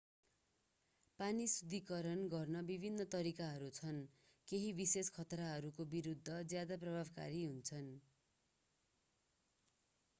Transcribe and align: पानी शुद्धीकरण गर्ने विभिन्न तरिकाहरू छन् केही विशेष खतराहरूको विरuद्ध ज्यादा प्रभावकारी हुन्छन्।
पानी 1.19 1.43
शुद्धीकरण 1.47 2.23
गर्ने 2.27 2.61
विभिन्न 2.69 3.05
तरिकाहरू 3.11 3.67
छन् 3.75 3.99
केही 4.47 4.71
विशेष 4.79 5.11
खतराहरूको 5.17 5.85
विरuद्ध 5.91 6.39
ज्यादा 6.45 6.77
प्रभावकारी 6.77 7.43
हुन्छन्। 7.43 7.91